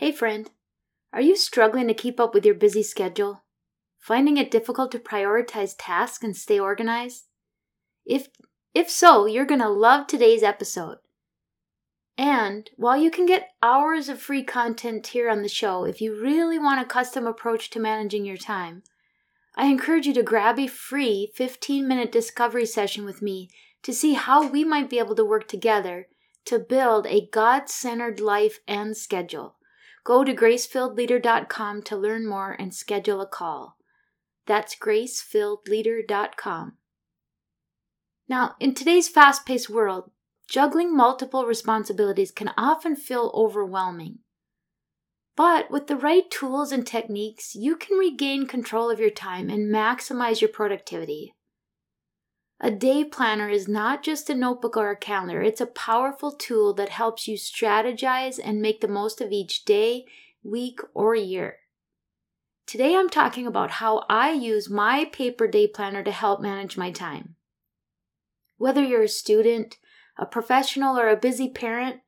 [0.00, 0.50] Hey, friend,
[1.12, 3.42] are you struggling to keep up with your busy schedule?
[3.98, 7.26] Finding it difficult to prioritize tasks and stay organized?
[8.06, 8.28] If,
[8.72, 11.00] if so, you're going to love today's episode.
[12.16, 16.18] And while you can get hours of free content here on the show, if you
[16.18, 18.82] really want a custom approach to managing your time,
[19.54, 23.50] I encourage you to grab a free 15 minute discovery session with me
[23.82, 26.06] to see how we might be able to work together
[26.46, 29.56] to build a God centered life and schedule.
[30.04, 33.76] Go to gracefilledleader.com to learn more and schedule a call.
[34.46, 36.72] That's gracefilledleader.com.
[38.28, 40.10] Now, in today's fast paced world,
[40.48, 44.20] juggling multiple responsibilities can often feel overwhelming.
[45.36, 49.72] But with the right tools and techniques, you can regain control of your time and
[49.72, 51.34] maximize your productivity.
[52.62, 56.74] A day planner is not just a notebook or a calendar, it's a powerful tool
[56.74, 60.04] that helps you strategize and make the most of each day,
[60.42, 61.60] week, or year.
[62.66, 66.90] Today I'm talking about how I use my paper day planner to help manage my
[66.90, 67.36] time.
[68.58, 69.78] Whether you're a student,
[70.18, 72.02] a professional, or a busy parent,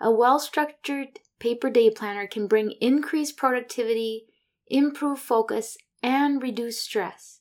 [0.00, 4.28] a well structured paper day planner can bring increased productivity,
[4.66, 7.39] improve focus, and reduce stress.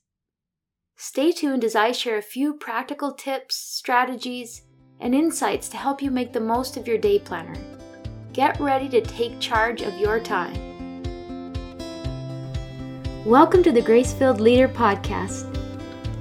[1.01, 4.63] Stay tuned as I share a few practical tips, strategies,
[4.99, 7.55] and insights to help you make the most of your day planner.
[8.33, 10.53] Get ready to take charge of your time.
[13.25, 15.47] Welcome to the Grace Filled Leader Podcast.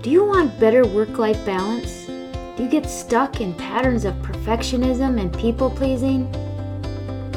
[0.01, 2.06] Do you want better work life balance?
[2.06, 6.33] Do you get stuck in patterns of perfectionism and people pleasing?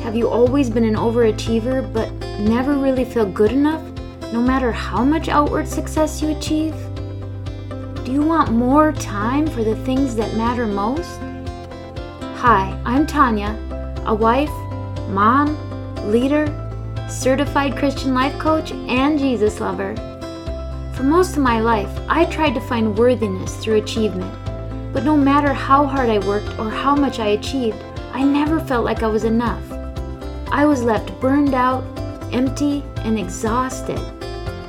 [0.03, 3.81] Have you always been an overachiever but never really feel good enough,
[4.31, 6.75] no matter how much outward success you achieve?
[8.11, 11.17] Do you want more time for the things that matter most?
[12.41, 13.57] Hi, I'm Tanya,
[14.05, 14.51] a wife,
[15.07, 15.55] mom,
[16.11, 16.45] leader,
[17.09, 19.95] certified Christian life coach, and Jesus lover.
[20.93, 24.35] For most of my life, I tried to find worthiness through achievement.
[24.91, 28.83] But no matter how hard I worked or how much I achieved, I never felt
[28.83, 29.63] like I was enough.
[30.51, 31.85] I was left burned out,
[32.33, 34.01] empty, and exhausted.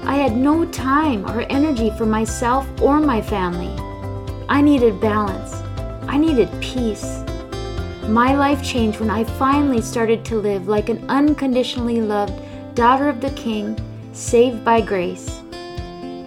[0.05, 3.73] I had no time or energy for myself or my family.
[4.49, 5.55] I needed balance.
[6.09, 7.23] I needed peace.
[8.09, 12.35] My life changed when I finally started to live like an unconditionally loved
[12.75, 13.79] daughter of the King,
[14.13, 15.41] saved by grace.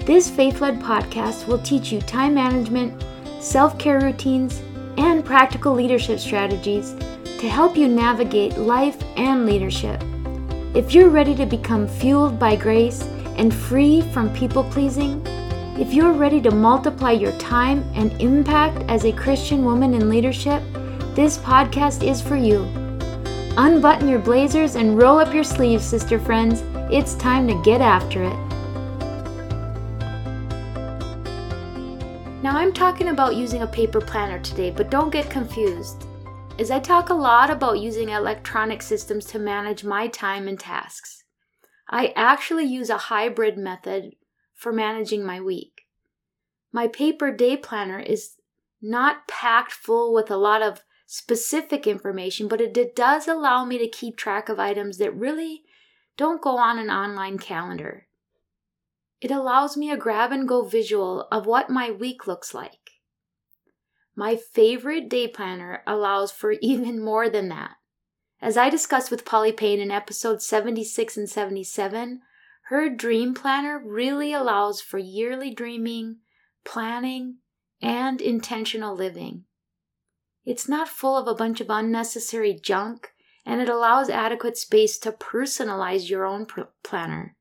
[0.06, 3.04] This faith led podcast will teach you time management,
[3.42, 4.62] self care routines,
[4.98, 6.96] and practical leadership strategies
[7.40, 10.02] to help you navigate life and leadership.
[10.74, 13.04] If you're ready to become fueled by grace,
[13.38, 15.22] and free from people pleasing,
[15.78, 20.64] if you're ready to multiply your time and impact as a Christian woman in leadership,
[21.16, 22.64] this podcast is for you.
[23.58, 26.64] Unbutton your blazers and roll up your sleeves, sister friends.
[26.90, 28.36] It's time to get after it.
[32.42, 36.06] Now, I'm talking about using a paper planner today, but don't get confused,
[36.58, 41.25] as I talk a lot about using electronic systems to manage my time and tasks.
[41.88, 44.16] I actually use a hybrid method
[44.54, 45.82] for managing my week.
[46.72, 48.36] My paper day planner is
[48.82, 53.88] not packed full with a lot of specific information, but it does allow me to
[53.88, 55.64] keep track of items that really
[56.18, 58.08] don't go on an online calendar.
[59.22, 62.92] It allows me a grab and go visual of what my week looks like.
[64.16, 67.72] My favorite day planner allows for even more than that.
[68.42, 72.22] As I discussed with Polly Payne in episodes 76 and 77,
[72.70, 76.18] her dream planner really allows for yearly dreaming,
[76.64, 77.38] planning,
[77.82, 79.46] and intentional living.
[80.46, 83.14] It's not full of a bunch of unnecessary junk,
[83.46, 87.36] and it allows adequate space to personalize your own pr- planner.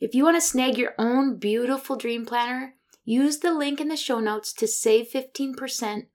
[0.00, 2.74] If you want to snag your own beautiful dream planner,
[3.04, 6.06] use the link in the show notes to save 15%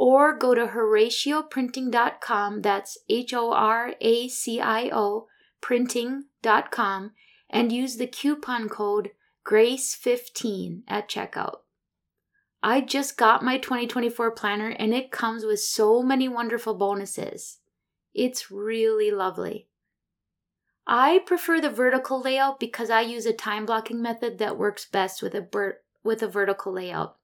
[0.00, 5.26] or go to horacioprinting.com, that's H O R A C I O
[5.60, 7.10] printing.com,
[7.50, 9.10] and use the coupon code
[9.46, 11.56] GRACE15 at checkout.
[12.62, 17.58] I just got my 2024 planner and it comes with so many wonderful bonuses.
[18.14, 19.68] It's really lovely.
[20.86, 25.22] I prefer the vertical layout because I use a time blocking method that works best
[25.22, 27.18] with a ber- with a vertical layout.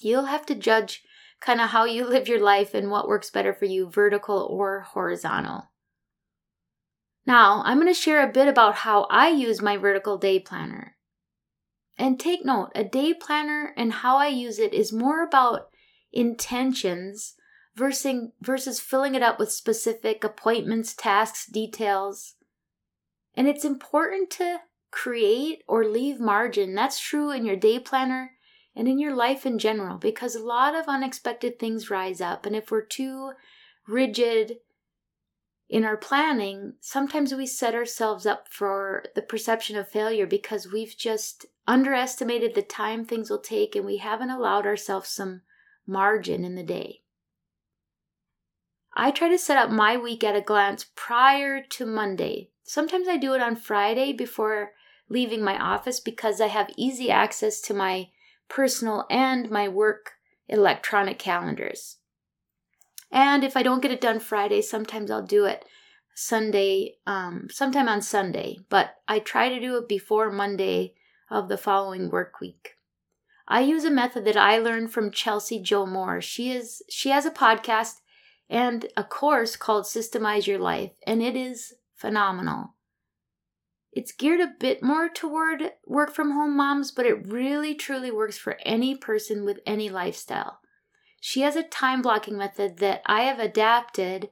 [0.00, 1.04] You'll have to judge
[1.40, 4.80] kind of how you live your life and what works better for you, vertical or
[4.80, 5.70] horizontal.
[7.26, 10.96] Now, I'm going to share a bit about how I use my vertical day planner.
[11.98, 15.68] And take note, a day planner and how I use it is more about
[16.12, 17.34] intentions
[17.76, 22.36] versus, versus filling it up with specific appointments, tasks, details.
[23.34, 26.74] And it's important to create or leave margin.
[26.74, 28.32] That's true in your day planner
[28.78, 32.46] and in your life in general because a lot of unexpected things rise up.
[32.46, 33.32] And if we're too
[33.88, 34.58] rigid
[35.68, 40.96] in our planning, sometimes we set ourselves up for the perception of failure because we've
[40.96, 45.42] just underestimated the time things will take and we haven't allowed ourselves some
[45.84, 47.00] margin in the day.
[48.94, 52.50] I try to set up my week at a glance prior to Monday.
[52.62, 54.70] Sometimes I do it on Friday before
[55.08, 58.10] leaving my office because I have easy access to my
[58.48, 60.12] personal and my work
[60.48, 61.98] electronic calendars.
[63.10, 65.64] And if I don't get it done Friday, sometimes I'll do it
[66.14, 70.94] Sunday, um, sometime on Sunday, but I try to do it before Monday
[71.30, 72.70] of the following work week.
[73.46, 76.20] I use a method that I learned from Chelsea Joe Moore.
[76.20, 78.00] She is she has a podcast
[78.50, 82.74] and a course called Systemize Your Life, and it is phenomenal.
[83.92, 88.38] It's geared a bit more toward work from home moms, but it really truly works
[88.38, 90.60] for any person with any lifestyle.
[91.20, 94.30] She has a time blocking method that I have adapted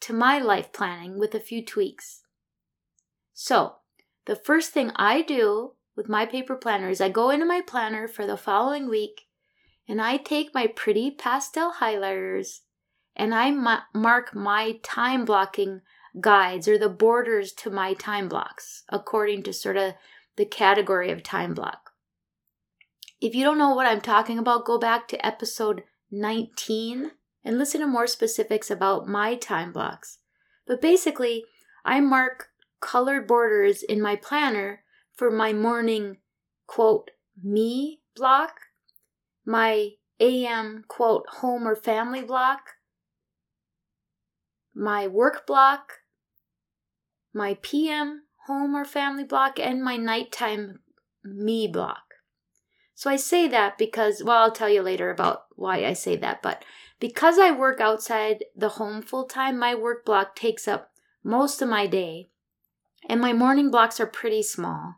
[0.00, 2.22] to my life planning with a few tweaks.
[3.32, 3.76] So,
[4.26, 8.06] the first thing I do with my paper planner is I go into my planner
[8.06, 9.22] for the following week
[9.88, 12.60] and I take my pretty pastel highlighters
[13.16, 15.80] and I ma- mark my time blocking
[16.20, 19.94] guides or the borders to my time blocks according to sort of
[20.36, 21.92] the category of time block.
[23.20, 27.10] If you don't know what I'm talking about, go back to episode 19
[27.44, 30.18] and listen to more specifics about my time blocks.
[30.66, 31.44] But basically,
[31.84, 32.48] I mark
[32.80, 34.82] colored borders in my planner
[35.12, 36.18] for my morning
[36.66, 37.10] quote
[37.42, 38.60] me block,
[39.44, 39.90] my
[40.20, 42.74] AM quote home or family block,
[44.78, 45.94] my work block,
[47.34, 50.78] my PM home or family block, and my nighttime
[51.24, 52.14] me block.
[52.94, 56.42] So I say that because, well, I'll tell you later about why I say that,
[56.42, 56.64] but
[57.00, 60.92] because I work outside the home full time, my work block takes up
[61.24, 62.30] most of my day,
[63.08, 64.94] and my morning blocks are pretty small.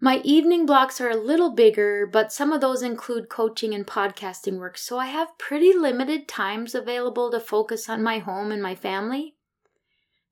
[0.00, 4.58] My evening blocks are a little bigger, but some of those include coaching and podcasting
[4.58, 8.76] work, so I have pretty limited times available to focus on my home and my
[8.76, 9.34] family.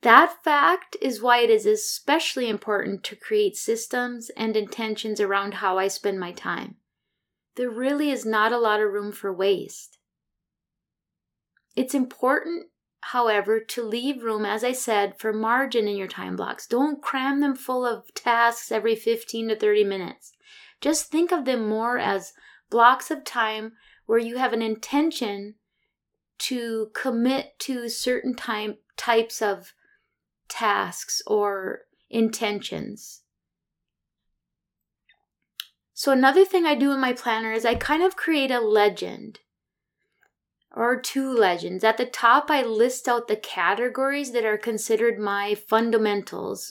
[0.02, 5.78] That fact is why it is especially important to create systems and intentions around how
[5.78, 6.76] I spend my time.
[7.56, 9.98] There really is not a lot of room for waste.
[11.74, 12.66] It's important,
[13.00, 16.66] however, to leave room, as I said, for margin in your time blocks.
[16.66, 20.32] Don't cram them full of tasks every 15 to 30 minutes.
[20.80, 22.32] Just think of them more as
[22.70, 23.72] blocks of time
[24.06, 25.54] where you have an intention
[26.38, 29.72] to commit to certain time types of
[30.48, 33.22] tasks or intentions.
[35.94, 39.40] So, another thing I do in my planner is I kind of create a legend
[40.76, 41.82] or two legends.
[41.82, 46.70] At the top, I list out the categories that are considered my fundamentals,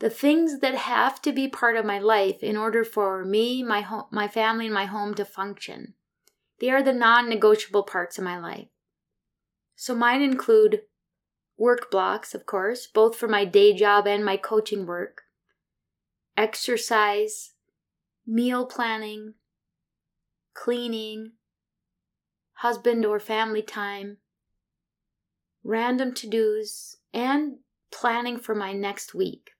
[0.00, 3.82] the things that have to be part of my life in order for me, my,
[3.82, 5.94] ho- my family, and my home to function.
[6.60, 8.66] They are the non negotiable parts of my life.
[9.76, 10.82] So, mine include
[11.56, 15.22] work blocks, of course, both for my day job and my coaching work,
[16.36, 17.52] exercise,
[18.26, 19.34] meal planning,
[20.54, 21.32] cleaning,
[22.58, 24.16] husband or family time,
[25.62, 27.58] random to dos, and
[27.92, 29.50] planning for my next week.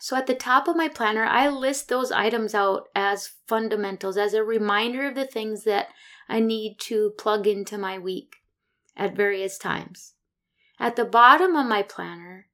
[0.00, 4.34] So at the top of my planner, I list those items out as fundamentals, as
[4.34, 5.88] a reminder of the things that
[6.28, 8.36] I need to plug into my week
[8.96, 10.14] at various times.
[10.78, 12.46] At the bottom of my planner,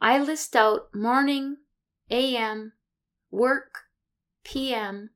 [0.00, 1.56] I list out morning,
[2.10, 2.72] AM,
[3.30, 3.84] work,
[4.44, 5.10] PM,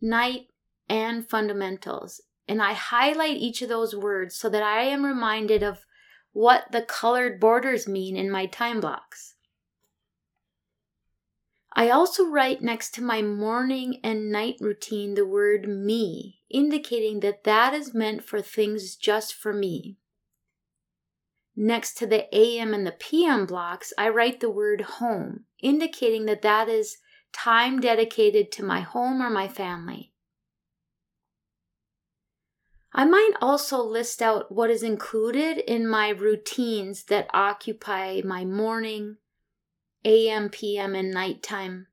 [0.00, 0.48] night,
[0.90, 2.20] and fundamentals.
[2.48, 5.86] And I highlight each of those words so that I am reminded of
[6.32, 9.36] what the colored borders mean in my time blocks.
[11.72, 17.44] I also write next to my morning and night routine the word me, indicating that
[17.44, 19.96] that is meant for things just for me.
[21.54, 26.42] Next to the AM and the PM blocks, I write the word home, indicating that
[26.42, 26.98] that is
[27.32, 30.12] time dedicated to my home or my family.
[32.92, 39.16] I might also list out what is included in my routines that occupy my morning,
[40.04, 41.86] AM, PM, and nighttime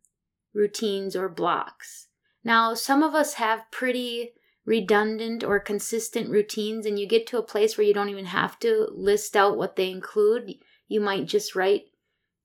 [0.53, 2.07] routines or blocks.
[2.43, 4.33] Now, some of us have pretty
[4.65, 8.59] redundant or consistent routines and you get to a place where you don't even have
[8.59, 10.55] to list out what they include,
[10.87, 11.85] you might just write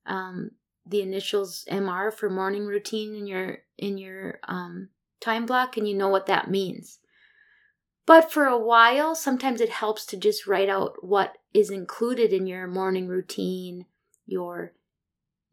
[0.05, 0.51] um,
[0.85, 5.95] the initials MR for morning routine in your in your um, time block, and you
[5.95, 6.99] know what that means.
[8.05, 12.47] But for a while, sometimes it helps to just write out what is included in
[12.47, 13.85] your morning routine,
[14.25, 14.73] your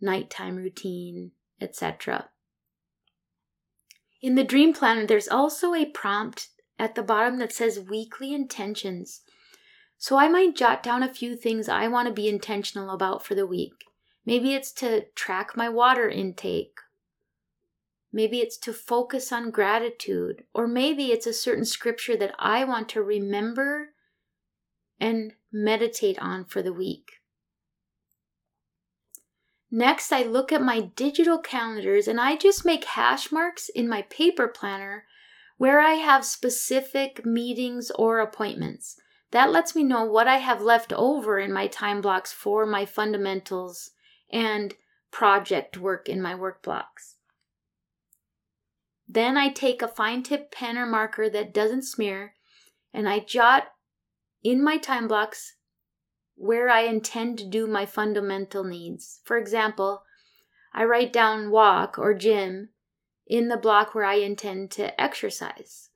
[0.01, 2.31] nighttime routine, etc.
[4.21, 9.23] In the Dream Planner, there's also a prompt at the bottom that says weekly intentions.
[9.99, 13.35] So I might jot down a few things I want to be intentional about for
[13.35, 13.85] the week.
[14.27, 16.79] Maybe it's to track my water intake.
[18.13, 20.45] Maybe it's to focus on gratitude.
[20.53, 23.91] Or maybe it's a certain scripture that I want to remember
[24.99, 27.13] and meditate on for the week.
[29.71, 34.03] Next, I look at my digital calendars and I just make hash marks in my
[34.03, 35.05] paper planner
[35.59, 38.97] where I have specific meetings or appointments.
[39.31, 42.85] That lets me know what I have left over in my time blocks for my
[42.85, 43.93] fundamentals
[44.33, 44.75] and
[45.13, 47.17] project work in my work blocks.
[49.13, 52.35] Then I take a fine tip pen or marker that doesn't smear
[52.95, 53.73] and I jot
[54.45, 55.57] in my time blocks
[56.37, 59.21] where I intend to do my fundamental needs.
[59.25, 60.05] For example,
[60.73, 62.69] I write down walk or gym
[63.27, 65.89] in the block where I intend to exercise.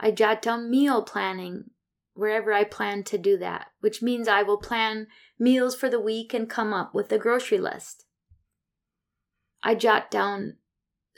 [0.00, 1.70] I jot down meal planning
[2.14, 5.06] wherever I plan to do that, which means I will plan
[5.38, 8.06] meals for the week and come up with a grocery list.
[9.62, 10.56] I jot down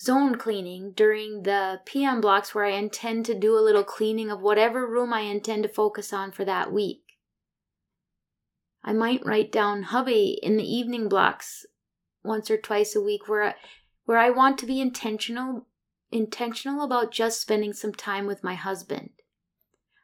[0.01, 4.41] zone cleaning during the PM blocks where I intend to do a little cleaning of
[4.41, 7.03] whatever room I intend to focus on for that week.
[8.83, 11.67] I might write down hubby in the evening blocks
[12.25, 13.55] once or twice a week where I,
[14.07, 15.67] where I want to be intentional
[16.13, 19.11] intentional about just spending some time with my husband.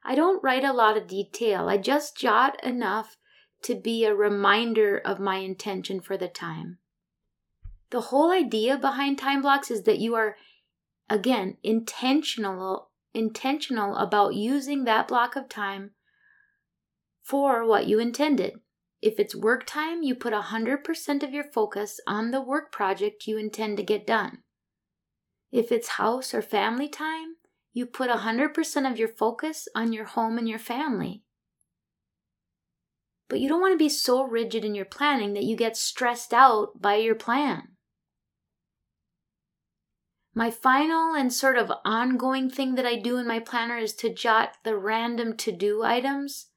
[0.05, 1.69] I don't write a lot of detail.
[1.69, 3.17] I just jot enough
[3.63, 6.79] to be a reminder of my intention for the time.
[7.91, 10.37] The whole idea behind time blocks is that you are
[11.09, 15.93] again intentional intentional about using that block of time
[17.23, 18.55] for what you intended.
[19.01, 23.39] If it's work time, you put 100% of your focus on the work project you
[23.39, 24.39] intend to get done.
[25.51, 27.37] If it's house or family time,
[27.73, 31.23] you put 100% of your focus on your home and your family.
[33.29, 36.33] But you don't want to be so rigid in your planning that you get stressed
[36.33, 37.76] out by your plan.
[40.37, 44.13] My final and sort of ongoing thing that I do in my planner is to
[44.13, 46.49] jot the random to do items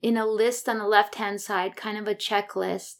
[0.00, 2.98] in a list on the left hand side, kind of a checklist.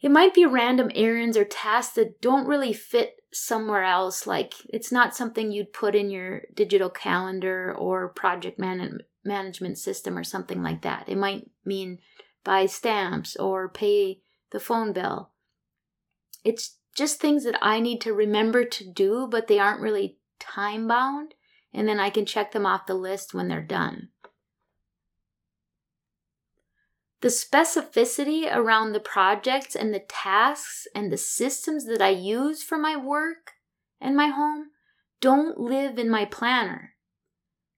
[0.00, 4.28] It might be random errands or tasks that don't really fit somewhere else.
[4.28, 10.16] Like it's not something you'd put in your digital calendar or project man- management system
[10.16, 11.08] or something like that.
[11.08, 11.98] It might mean
[12.44, 14.20] buy stamps or pay
[14.52, 15.30] the phone bill.
[16.44, 20.88] It's just things that I need to remember to do, but they aren't really time
[20.88, 21.34] bound.
[21.72, 24.08] And then I can check them off the list when they're done.
[27.20, 32.78] The specificity around the projects and the tasks and the systems that I use for
[32.78, 33.52] my work
[34.00, 34.70] and my home
[35.20, 36.94] don't live in my planner.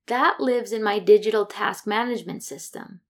[0.06, 3.00] That lives in my digital task management system.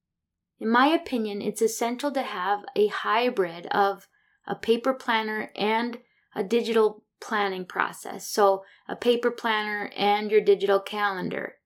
[0.60, 4.06] In my opinion, it's essential to have a hybrid of
[4.46, 5.98] a paper planner and
[6.34, 8.26] a digital planning process.
[8.26, 11.56] So, a paper planner and your digital calendar.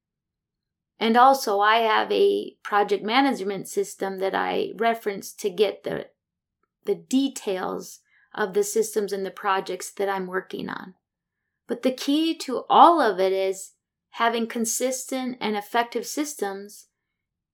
[0.99, 6.07] And also, I have a project management system that I reference to get the,
[6.85, 8.01] the details
[8.35, 10.95] of the systems and the projects that I'm working on.
[11.67, 13.73] But the key to all of it is
[14.11, 16.87] having consistent and effective systems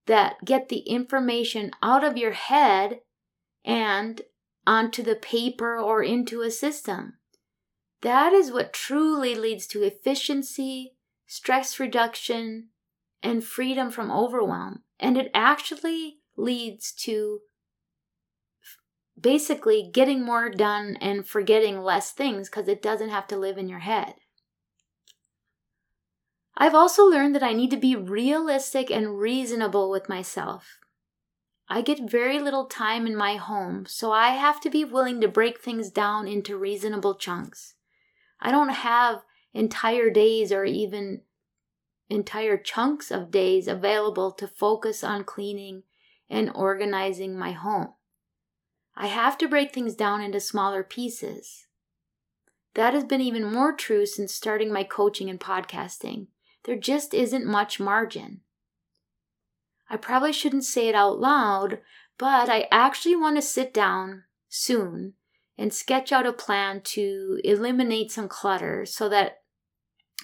[0.06, 3.00] that get the information out of your head
[3.64, 4.22] and
[4.66, 7.14] onto the paper or into a system.
[8.02, 10.94] That is what truly leads to efficiency,
[11.26, 12.68] stress reduction,
[13.22, 14.82] and freedom from overwhelm.
[14.98, 17.40] And it actually leads to
[19.20, 23.68] basically getting more done and forgetting less things because it doesn't have to live in
[23.68, 24.14] your head.
[26.56, 30.79] I've also learned that I need to be realistic and reasonable with myself.
[31.72, 35.28] I get very little time in my home, so I have to be willing to
[35.28, 37.74] break things down into reasonable chunks.
[38.40, 39.22] I don't have
[39.54, 41.20] entire days or even
[42.08, 45.84] entire chunks of days available to focus on cleaning
[46.28, 47.94] and organizing my home.
[48.96, 51.68] I have to break things down into smaller pieces.
[52.74, 56.26] That has been even more true since starting my coaching and podcasting.
[56.64, 58.40] there just isn't much margin.
[59.90, 61.80] I probably shouldn't say it out loud,
[62.16, 65.14] but I actually want to sit down soon
[65.58, 69.42] and sketch out a plan to eliminate some clutter so that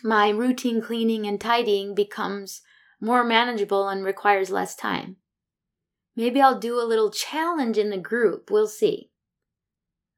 [0.04, 2.62] my routine cleaning and tidying becomes
[3.00, 5.16] more manageable and requires less time.
[6.14, 8.50] Maybe I'll do a little challenge in the group.
[8.50, 9.10] We'll see.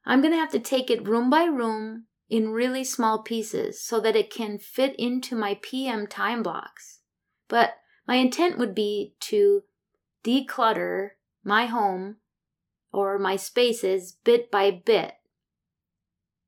[0.04, 3.98] I'm going to have to take it room by room in really small pieces so
[4.00, 7.00] that it can fit into my PM time blocks.
[7.48, 7.74] But
[8.08, 9.62] my intent would be to
[10.24, 11.10] declutter
[11.44, 12.16] my home
[12.90, 15.12] or my spaces bit by bit.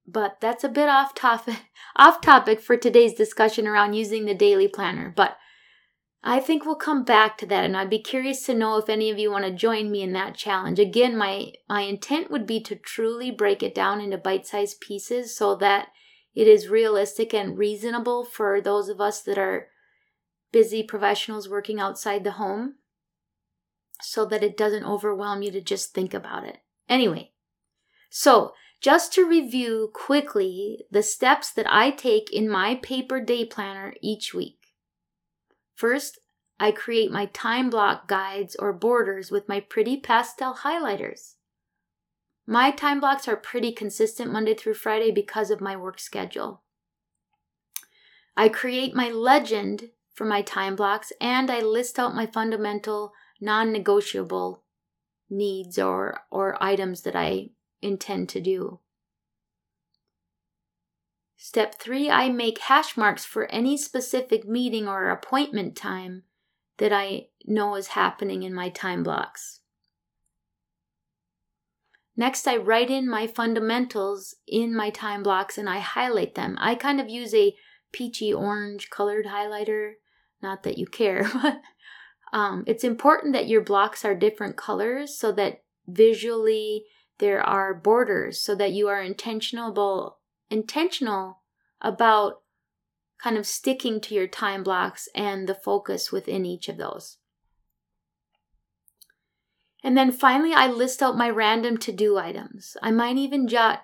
[0.06, 1.56] But that's a bit off topic
[1.96, 5.36] off topic for today's discussion around using the daily planner, but
[6.22, 9.10] I think we'll come back to that and I'd be curious to know if any
[9.10, 10.78] of you want to join me in that challenge.
[10.78, 15.54] Again, my my intent would be to truly break it down into bite-sized pieces so
[15.56, 15.88] that
[16.34, 19.68] it is realistic and reasonable for those of us that are
[20.52, 22.76] busy professionals working outside the home
[24.02, 26.58] so that it doesn't overwhelm you to just think about it.
[26.88, 27.32] Anyway,
[28.08, 33.94] so just to review quickly the steps that I take in my paper day planner
[34.00, 34.58] each week.
[35.74, 36.18] First,
[36.58, 41.34] I create my time block guides or borders with my pretty pastel highlighters.
[42.46, 46.62] My time blocks are pretty consistent Monday through Friday because of my work schedule.
[48.36, 49.90] I create my legend
[50.20, 54.64] for my time blocks and I list out my fundamental non negotiable
[55.30, 58.80] needs or, or items that I intend to do.
[61.38, 66.24] Step three, I make hash marks for any specific meeting or appointment time
[66.76, 69.60] that I know is happening in my time blocks.
[72.14, 76.58] Next, I write in my fundamentals in my time blocks and I highlight them.
[76.60, 77.56] I kind of use a
[77.90, 79.94] peachy orange colored highlighter.
[80.42, 81.60] Not that you care, but
[82.32, 86.84] um, it's important that your blocks are different colors so that visually
[87.18, 91.42] there are borders so that you are intentional intentional
[91.80, 92.42] about
[93.22, 97.18] kind of sticking to your time blocks and the focus within each of those.
[99.82, 102.76] And then finally, I list out my random to do items.
[102.82, 103.82] I might even jot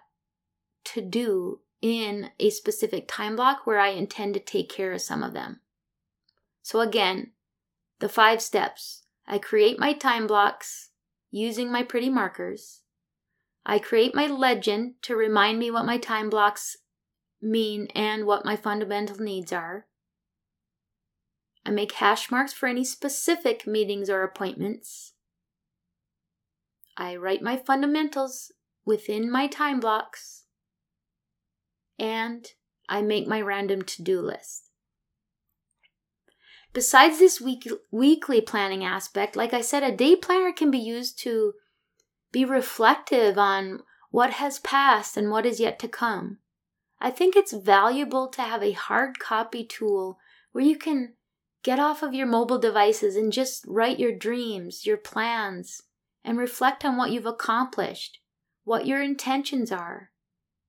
[0.86, 5.22] to do in a specific time block where I intend to take care of some
[5.22, 5.60] of them.
[6.66, 7.30] So, again,
[8.00, 10.90] the five steps I create my time blocks
[11.30, 12.80] using my pretty markers.
[13.64, 16.78] I create my legend to remind me what my time blocks
[17.40, 19.86] mean and what my fundamental needs are.
[21.64, 25.12] I make hash marks for any specific meetings or appointments.
[26.96, 28.50] I write my fundamentals
[28.84, 30.46] within my time blocks.
[31.96, 32.44] And
[32.88, 34.65] I make my random to do list.
[36.72, 41.18] Besides this week, weekly planning aspect, like I said, a day planner can be used
[41.20, 41.54] to
[42.32, 46.38] be reflective on what has passed and what is yet to come.
[47.00, 50.18] I think it's valuable to have a hard copy tool
[50.52, 51.14] where you can
[51.62, 55.82] get off of your mobile devices and just write your dreams, your plans,
[56.24, 58.20] and reflect on what you've accomplished,
[58.64, 60.10] what your intentions are,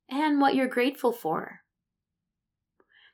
[0.10, 1.62] and what you're grateful for.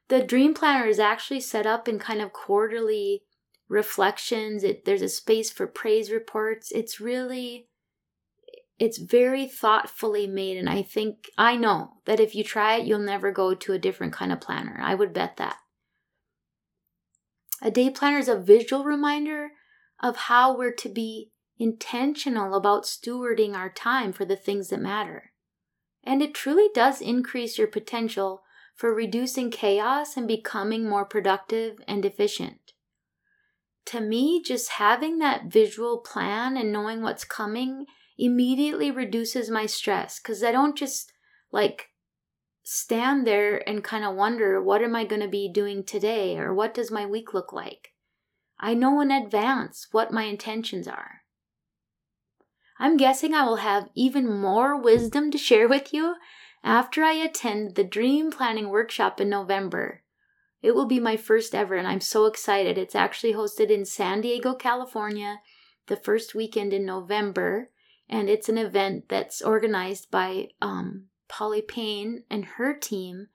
[0.10, 3.24] The Dream Planner is actually set up in kind of quarterly
[3.70, 4.64] reflections.
[4.64, 6.72] It, there's a space for praise reports.
[6.72, 7.68] It's really
[8.80, 13.00] it's very thoughtfully made, and I think, I know that if you try it, you'll
[13.00, 14.80] never go to a different kind of planner.
[14.82, 15.58] I would bet that.
[17.62, 19.52] A day planner is a visual reminder
[20.02, 25.32] of how we're to be intentional about stewarding our time for the things that matter.
[26.04, 32.06] And it truly does increase your potential for reducing chaos and becoming more productive and
[32.06, 32.74] efficient.
[33.86, 37.86] To me, just having that visual plan and knowing what's coming
[38.18, 41.12] immediately reduces my stress because I don't just
[41.52, 41.90] like
[42.64, 46.54] stand there and kind of wonder what am I going to be doing today or
[46.54, 47.90] what does my week look like.
[48.60, 51.24] I know in advance what my intentions are.
[52.80, 56.16] I'm guessing I will have even more wisdom to share with you
[56.64, 60.02] after I attend the Dream Planning Workshop in November.
[60.62, 62.78] It will be my first ever, and I'm so excited.
[62.78, 65.42] It's actually hosted in San Diego, California,
[65.88, 67.70] the first weekend in November
[68.10, 73.28] and it's an event that's organized by um, Polly Payne and her team,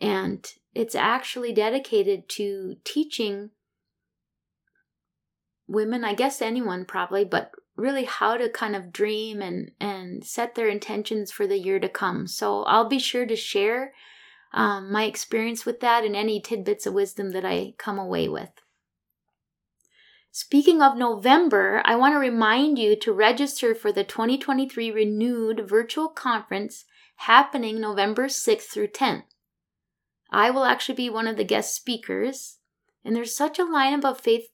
[0.00, 3.50] and it's actually dedicated to teaching
[5.66, 10.54] women, I guess anyone probably, but really how to kind of dream and and set
[10.54, 12.26] their intentions for the year to come.
[12.26, 13.92] So I'll be sure to share
[14.52, 18.50] um, my experience with that and any tidbits of wisdom that I come away with.
[20.32, 26.08] Speaking of November, I want to remind you to register for the 2023 Renewed Virtual
[26.08, 26.84] Conference
[27.20, 29.24] happening November 6th through 10th.
[30.30, 32.58] I will actually be one of the guest speakers,
[33.04, 34.48] and there's such a lineup of faith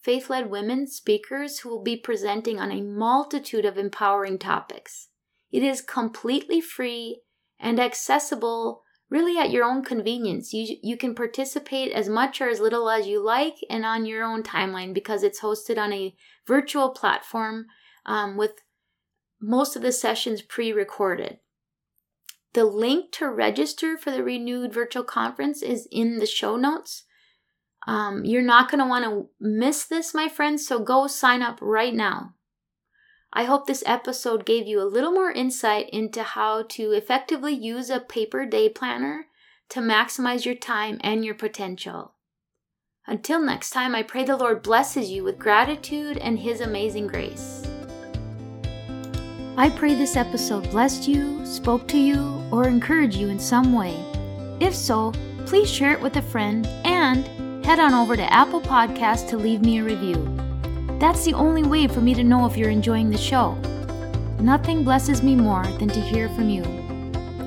[0.00, 5.08] faith led women speakers who will be presenting on a multitude of empowering topics.
[5.50, 7.22] It is completely free
[7.58, 10.52] and accessible really at your own convenience.
[10.52, 14.22] You, you can participate as much or as little as you like and on your
[14.22, 16.14] own timeline because it's hosted on a
[16.46, 17.66] virtual platform
[18.04, 18.62] um, with
[19.40, 21.38] most of the sessions pre recorded.
[22.54, 27.04] The link to register for the renewed virtual conference is in the show notes.
[27.88, 31.58] Um, you're not going to want to miss this, my friends, so go sign up
[31.62, 32.34] right now.
[33.32, 37.88] I hope this episode gave you a little more insight into how to effectively use
[37.88, 39.24] a paper day planner
[39.70, 42.12] to maximize your time and your potential.
[43.06, 47.66] Until next time, I pray the Lord blesses you with gratitude and His amazing grace.
[49.56, 53.96] I pray this episode blessed you, spoke to you, or encouraged you in some way.
[54.60, 55.12] If so,
[55.46, 57.26] please share it with a friend and
[57.64, 60.16] head on over to Apple Podcasts to leave me a review.
[60.98, 63.54] That's the only way for me to know if you're enjoying the show.
[64.40, 66.64] Nothing blesses me more than to hear from you.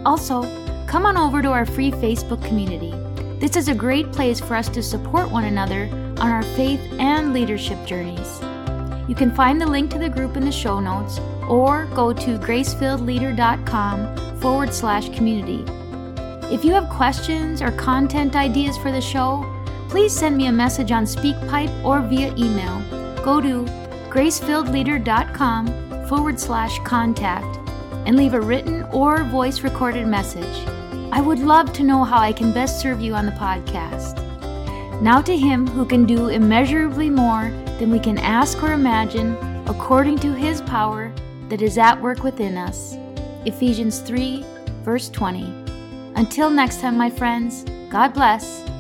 [0.06, 0.44] Also,
[0.88, 2.94] come on over to our free Facebook community.
[3.40, 7.34] This is a great place for us to support one another on our faith and
[7.34, 8.40] leadership journeys.
[9.10, 11.20] You can find the link to the group in the show notes
[11.50, 15.66] or go to gracefilledleader.com forward slash community.
[16.54, 19.44] If you have questions or content ideas for the show,
[19.92, 22.80] please send me a message on SpeakPipe or via email
[23.26, 23.66] go to
[24.10, 27.58] gracefilledleader.com forward slash contact
[28.08, 30.66] and leave a written or voice recorded message.
[31.12, 34.18] I would love to know how I can best serve you on the podcast.
[35.02, 39.36] Now to Him who can do immeasurably more than we can ask or imagine,
[39.68, 41.12] according to His power
[41.50, 42.96] that is at work within us.
[43.46, 44.46] Ephesians 3,
[44.84, 45.44] verse 20.
[46.16, 48.71] Until next time, my friends, God bless